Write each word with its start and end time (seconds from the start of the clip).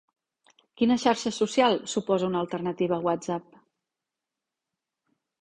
Quina 0.79 0.95
xarxa 1.03 1.31
social 1.41 1.73
suposa 1.93 2.29
una 2.31 2.41
alternativa 2.43 2.95
a 2.97 3.05
WhatsApp? 3.05 3.61